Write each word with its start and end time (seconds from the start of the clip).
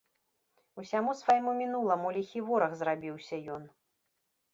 Усяму 0.83 1.11
свайму 1.19 1.51
мінуламу 1.59 2.13
ліхі 2.15 2.39
вораг 2.47 2.73
зрабіўся 2.79 3.35
ён. 3.57 3.63